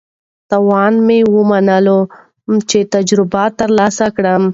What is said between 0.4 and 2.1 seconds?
تاوان مې ومنلو